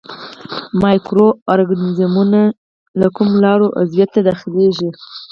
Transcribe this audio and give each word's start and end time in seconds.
مایکرو 0.81 1.27
ارګانیزمونه 1.53 2.41
له 2.99 3.07
کومو 3.15 3.35
لارو 3.45 3.67
عضویت 3.79 4.09
ته 4.15 4.19
داخليږي. 4.27 4.89